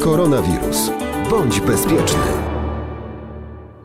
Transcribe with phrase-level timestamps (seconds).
[0.00, 0.90] Koronawirus.
[1.30, 2.55] Bądź bezpieczny.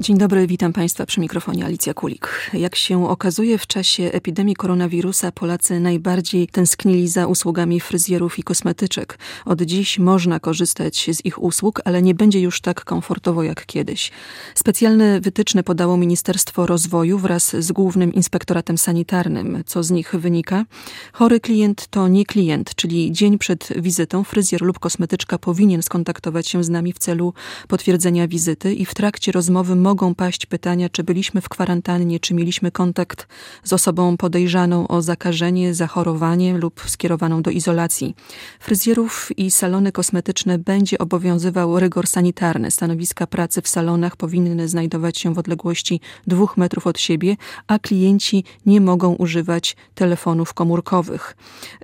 [0.00, 2.50] Dzień dobry, witam Państwa przy mikrofonie Alicja Kulik.
[2.52, 9.18] Jak się okazuje, w czasie epidemii koronawirusa Polacy najbardziej tęsknili za usługami fryzjerów i kosmetyczek.
[9.44, 14.10] Od dziś można korzystać z ich usług, ale nie będzie już tak komfortowo jak kiedyś.
[14.54, 19.62] Specjalne wytyczne podało Ministerstwo Rozwoju wraz z Głównym Inspektoratem Sanitarnym.
[19.66, 20.64] Co z nich wynika?
[21.12, 26.64] Chory klient to nie klient, czyli dzień przed wizytą fryzjer lub kosmetyczka powinien skontaktować się
[26.64, 27.34] z nami w celu
[27.68, 32.70] potwierdzenia wizyty i w trakcie rozmowy mogą paść pytania, czy byliśmy w kwarantannie, czy mieliśmy
[32.70, 33.28] kontakt
[33.64, 38.14] z osobą podejrzaną o zakażenie, zachorowanie lub skierowaną do izolacji.
[38.60, 42.70] Fryzjerów i salony kosmetyczne będzie obowiązywał rygor sanitarny.
[42.70, 48.44] Stanowiska pracy w salonach powinny znajdować się w odległości dwóch metrów od siebie, a klienci
[48.66, 51.36] nie mogą używać telefonów komórkowych.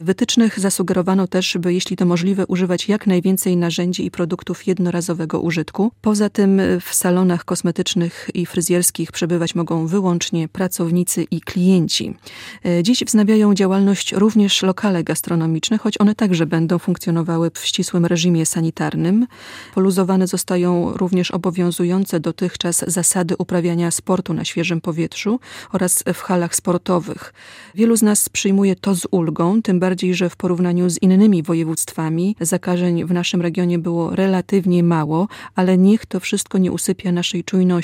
[0.00, 5.92] Wytycznych zasugerowano też, by jeśli to możliwe, używać jak najwięcej narzędzi i produktów jednorazowego użytku.
[6.00, 7.89] Poza tym w salonach kosmetycznych
[8.34, 12.14] i fryzjerskich przebywać mogą wyłącznie pracownicy i klienci.
[12.64, 18.46] E, dziś wznawiają działalność również lokale gastronomiczne, choć one także będą funkcjonowały w ścisłym reżimie
[18.46, 19.26] sanitarnym.
[19.74, 25.40] Poluzowane zostają również obowiązujące dotychczas zasady uprawiania sportu na świeżym powietrzu
[25.72, 27.34] oraz w halach sportowych.
[27.74, 32.36] Wielu z nas przyjmuje to z ulgą, tym bardziej, że w porównaniu z innymi województwami
[32.40, 37.79] zakażeń w naszym regionie było relatywnie mało, ale niech to wszystko nie usypia naszej czujności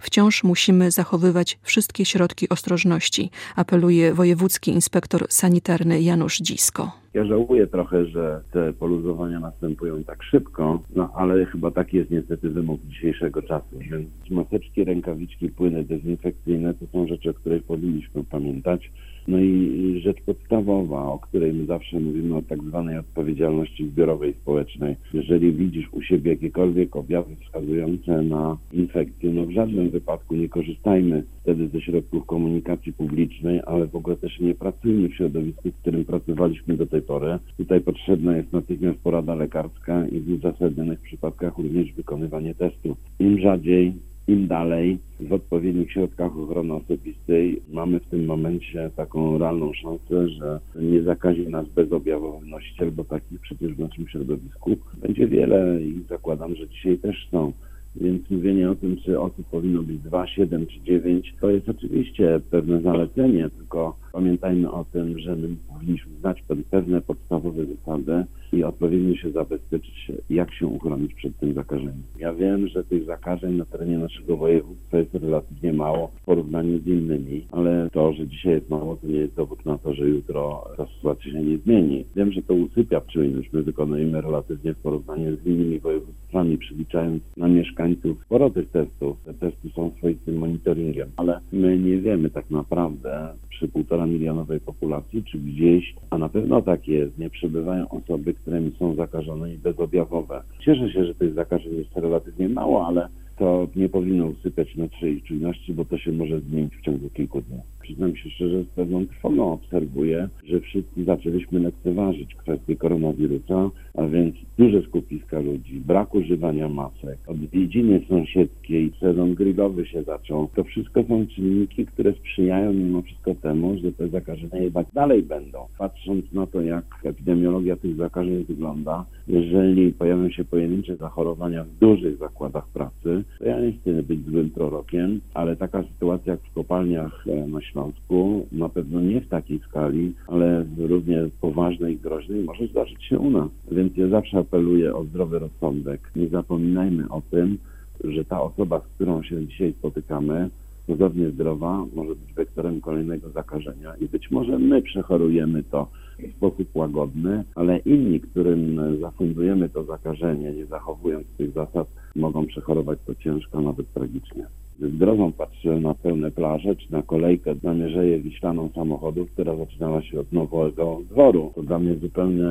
[0.00, 6.99] Wciąż musimy zachowywać wszystkie środki ostrożności, apeluje wojewódzki inspektor sanitarny Janusz Dzisko.
[7.14, 12.50] Ja żałuję trochę, że te poluzowania następują tak szybko, no ale chyba taki jest niestety
[12.50, 13.78] wymóg dzisiejszego czasu.
[13.90, 18.90] Więc maseczki, rękawiczki, płyny dezynfekcyjne to są rzeczy, o których powinniśmy pamiętać.
[19.28, 24.96] No i rzecz podstawowa, o której my zawsze mówimy o tak zwanej odpowiedzialności zbiorowej społecznej.
[25.14, 31.24] Jeżeli widzisz u siebie jakiekolwiek objawy wskazujące na infekcję, no w żadnym wypadku nie korzystajmy
[31.42, 36.04] wtedy ze środków komunikacji publicznej, ale w ogóle też nie pracujmy w środowisku, w którym
[36.04, 37.38] pracowaliśmy do tej pory.
[37.56, 42.98] Tutaj potrzebna jest natychmiast porada lekarska i w uzasadnionych przypadkach również wykonywanie testów.
[43.18, 43.94] Im rzadziej,
[44.28, 50.60] im dalej w odpowiednich środkach ochrony osobistej mamy w tym momencie taką realną szansę, że
[50.74, 56.54] nie zakazi nas bezobjawowy nosiciel, bo takich przecież w naszym środowisku będzie wiele i zakładam,
[56.54, 57.52] że dzisiaj też są.
[57.96, 62.40] Więc mówienie o tym, czy osób powinno być 2, 7 czy 9, to jest oczywiście
[62.50, 69.16] pewne zalecenie, tylko pamiętajmy o tym, że my powinniśmy znać pewne podstawowe zasady i odpowiednio
[69.16, 72.02] się zabezpieczyć, jak się uchronić przed tym zakażeniem.
[72.18, 76.86] Ja wiem, że tych zakażeń na terenie naszego województwa jest relatywnie mało w porównaniu z
[76.86, 80.64] innymi, ale to, że dzisiaj jest mało, to nie jest dowód na to, że jutro
[80.76, 82.04] ta sytuacja się nie zmieni.
[82.16, 83.52] Wiem, że to usypia czujność.
[83.52, 89.16] My wykonujemy relatywnie w porównaniu z innymi województwami, przeliczając na mieszkańców sporo tych testów.
[89.24, 95.24] Te testy są swoistym monitoringiem, ale my nie wiemy tak naprawdę przy półtora milionowej populacji,
[95.24, 100.42] czy gdzieś, a na pewno tak jest, nie przebywają osoby, którymi są zakażone i bezobjawowe.
[100.60, 103.08] Cieszę się, że tych zakażeń jest relatywnie mało, ale
[103.40, 107.58] to nie powinno usypiać naszej czujności, bo to się może zmienić w ciągu kilku dni.
[107.82, 114.34] Przyznam się szczerze, z pewną trwogą obserwuję, że wszyscy zaczęliśmy lekceważyć kwestię koronawirusa, a więc
[114.58, 120.48] duże skupiska ludzi, brak używania masek, odwiedziny sąsiedzkie i sezon grillowy się zaczął.
[120.54, 125.58] To wszystko są czynniki, które sprzyjają mimo wszystko temu, że te zakażenia jednak dalej będą.
[125.78, 132.16] Patrząc na to, jak epidemiologia tych zakażeń wygląda, jeżeli pojawią się pojedyncze zachorowania w dużych
[132.16, 137.46] zakładach pracy, ja nie chcę być złym prorokiem, ale taka sytuacja jak w kopalniach e,
[137.46, 143.04] na Śląsku, na pewno nie w takiej skali, ale równie poważnej i groźnej może zdarzyć
[143.04, 143.48] się u nas.
[143.72, 146.10] Więc ja zawsze apeluję o zdrowy rozsądek.
[146.16, 147.58] Nie zapominajmy o tym,
[148.04, 150.50] że ta osoba, z którą się dzisiaj spotykamy,
[150.86, 155.88] cudownie zdrowa, może być wektorem kolejnego zakażenia i być może my przechorujemy to
[156.28, 162.98] w sposób łagodny, ale inni, którym zafundujemy to zakażenie, nie zachowując tych zasad, mogą przechorować
[163.06, 164.46] to ciężko, nawet tragicznie.
[164.80, 170.02] Z grozą patrzę na pełne plaże, czy na kolejkę na Mierzeję Wiślaną samochodów, która zaczynała
[170.02, 171.52] się od nowego dworu.
[171.54, 172.44] To dla mnie zupełnie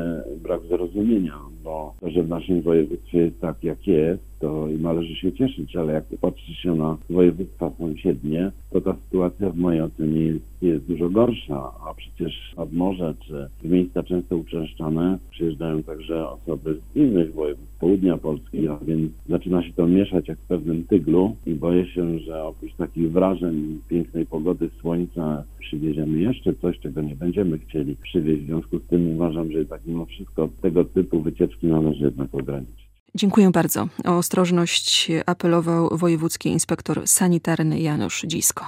[0.43, 5.31] brak zrozumienia, bo to, że w naszym województwie jest tak, jak jest, to należy się
[5.33, 10.45] cieszyć, ale jak patrzy się na województwa sąsiednie, to ta sytuacja w mojej ocenie jest,
[10.61, 16.75] jest dużo gorsza, a przecież nad morze czy w miejsca często uczęszczane przyjeżdżają także osoby
[16.93, 21.35] z innych województw, południa Polski, a więc zaczyna się to mieszać jak w pewnym tyglu
[21.45, 27.15] i boję się, że oprócz takich wrażeń pięknej pogody, słońca przywieziemy jeszcze coś, czego nie
[27.15, 28.41] będziemy chcieli przywieźć.
[28.41, 32.89] W związku z tym uważam, że tak mimo wszystko tego typu wycieczki należy jednak ograniczyć.
[33.15, 33.87] Dziękuję bardzo.
[34.05, 38.65] O ostrożność apelował wojewódzki inspektor sanitarny Janusz Dzisko.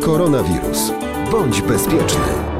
[0.00, 0.92] Koronawirus.
[1.32, 2.59] Bądź bezpieczny.